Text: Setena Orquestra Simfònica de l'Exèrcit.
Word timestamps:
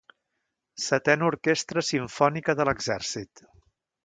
Setena 0.85 1.27
Orquestra 1.27 1.83
Simfònica 1.91 2.57
de 2.63 2.67
l'Exèrcit. 2.71 3.45